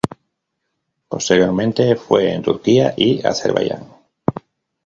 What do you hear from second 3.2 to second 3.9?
Azerbaiyán.